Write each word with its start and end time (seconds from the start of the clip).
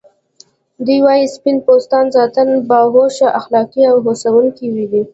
دوی 0.85 0.99
وايي 1.05 1.25
سپین 1.35 1.57
پوستان 1.65 2.05
ذاتاً 2.15 2.43
باهوښ، 2.69 3.15
اخلاقی 3.39 3.81
او 3.91 3.97
هڅونکي 4.21 4.67
دي. 4.91 5.01